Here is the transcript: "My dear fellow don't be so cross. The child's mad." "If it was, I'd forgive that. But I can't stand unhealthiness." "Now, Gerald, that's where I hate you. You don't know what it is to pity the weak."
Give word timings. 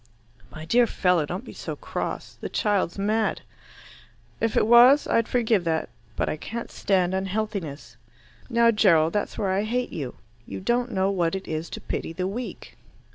"My 0.49 0.65
dear 0.65 0.87
fellow 0.87 1.27
don't 1.27 1.45
be 1.45 1.53
so 1.53 1.75
cross. 1.75 2.33
The 2.41 2.49
child's 2.49 2.97
mad." 2.97 3.41
"If 4.39 4.57
it 4.57 4.65
was, 4.65 5.05
I'd 5.05 5.27
forgive 5.27 5.63
that. 5.65 5.89
But 6.15 6.27
I 6.27 6.37
can't 6.37 6.71
stand 6.71 7.13
unhealthiness." 7.13 7.97
"Now, 8.49 8.71
Gerald, 8.71 9.13
that's 9.13 9.37
where 9.37 9.51
I 9.51 9.61
hate 9.61 9.91
you. 9.91 10.15
You 10.47 10.59
don't 10.59 10.89
know 10.91 11.11
what 11.11 11.35
it 11.35 11.47
is 11.47 11.69
to 11.69 11.81
pity 11.81 12.13
the 12.13 12.25
weak." 12.27 12.77